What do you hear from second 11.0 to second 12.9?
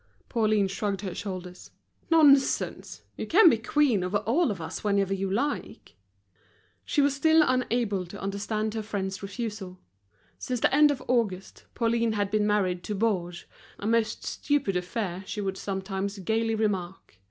August, Pauline bad been married